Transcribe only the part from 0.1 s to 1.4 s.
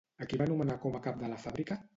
A qui va nomenar com a cap de